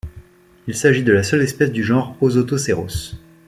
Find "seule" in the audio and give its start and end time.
1.21-1.43